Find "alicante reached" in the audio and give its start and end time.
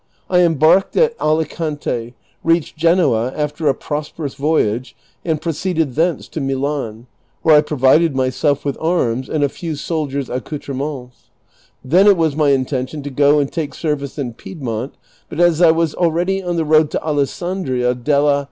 1.19-2.75